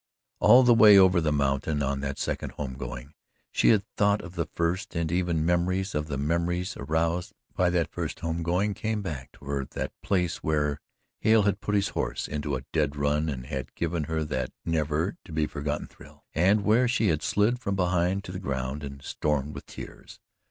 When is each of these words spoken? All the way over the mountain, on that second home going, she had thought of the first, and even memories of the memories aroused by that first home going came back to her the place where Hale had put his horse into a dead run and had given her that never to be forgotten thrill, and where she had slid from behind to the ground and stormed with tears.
All 0.39 0.63
the 0.63 0.73
way 0.73 0.97
over 0.97 1.21
the 1.21 1.31
mountain, 1.31 1.83
on 1.83 1.99
that 1.99 2.17
second 2.17 2.53
home 2.53 2.73
going, 2.73 3.13
she 3.51 3.69
had 3.69 3.83
thought 3.97 4.19
of 4.23 4.33
the 4.33 4.47
first, 4.47 4.95
and 4.95 5.11
even 5.11 5.45
memories 5.45 5.93
of 5.93 6.07
the 6.07 6.17
memories 6.17 6.75
aroused 6.75 7.33
by 7.55 7.69
that 7.69 7.91
first 7.91 8.21
home 8.21 8.41
going 8.41 8.73
came 8.73 9.03
back 9.03 9.31
to 9.33 9.45
her 9.45 9.63
the 9.63 9.91
place 10.01 10.37
where 10.37 10.81
Hale 11.19 11.43
had 11.43 11.61
put 11.61 11.75
his 11.75 11.89
horse 11.89 12.27
into 12.27 12.55
a 12.55 12.65
dead 12.73 12.95
run 12.95 13.29
and 13.29 13.45
had 13.45 13.75
given 13.75 14.05
her 14.05 14.23
that 14.23 14.49
never 14.65 15.17
to 15.23 15.31
be 15.31 15.45
forgotten 15.45 15.85
thrill, 15.85 16.25
and 16.33 16.63
where 16.65 16.87
she 16.87 17.09
had 17.09 17.21
slid 17.21 17.59
from 17.59 17.75
behind 17.75 18.23
to 18.23 18.31
the 18.31 18.39
ground 18.39 18.83
and 18.83 19.03
stormed 19.03 19.53
with 19.53 19.67
tears. 19.67 20.19